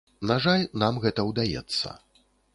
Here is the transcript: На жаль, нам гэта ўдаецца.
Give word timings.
На 0.29 0.37
жаль, 0.45 0.63
нам 0.85 0.97
гэта 1.03 1.27
ўдаецца. 1.29 1.95